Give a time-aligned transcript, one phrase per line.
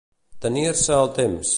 [0.45, 1.49] Tenir-se el temps.